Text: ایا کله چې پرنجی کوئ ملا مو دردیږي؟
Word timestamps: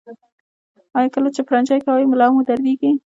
ایا 0.97 1.09
کله 1.15 1.29
چې 1.35 1.41
پرنجی 1.47 1.79
کوئ 1.85 2.03
ملا 2.11 2.27
مو 2.33 2.41
دردیږي؟ 2.47 2.91